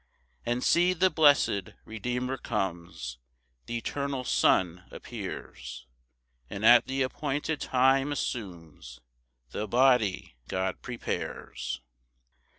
[0.45, 3.19] 4 And see the bless'd Redeemer comes,
[3.67, 5.85] Th' eternal Son appears,
[6.49, 8.99] And at th' appointed time assumes
[9.51, 11.81] The body God prepares.